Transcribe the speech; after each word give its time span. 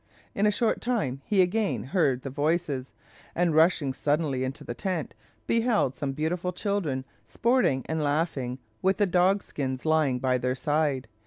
In 0.33 0.47
a 0.47 0.51
short 0.51 0.81
time 0.81 1.21
he 1.25 1.43
again 1.43 1.83
heard 1.83 2.23
voices, 2.23 2.91
and 3.35 3.53
rushing 3.53 3.93
suddenly 3.93 4.43
into 4.43 4.63
the 4.63 4.73
tent, 4.73 5.13
beheld 5.45 5.95
some 5.95 6.13
beautiful 6.13 6.51
children 6.51 7.05
sporting 7.27 7.85
and 7.87 8.01
laughing, 8.01 8.57
with 8.81 8.97
the 8.97 9.05
dog 9.05 9.43
skins 9.43 9.85
lying 9.85 10.17
by 10.17 10.39
their 10.39 10.55
side. 10.55 11.07